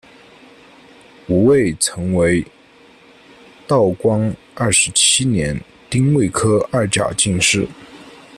[1.27, 2.43] 吴慰曾为
[3.67, 5.55] 道光二十七年
[5.91, 7.67] 丁未科二甲进士。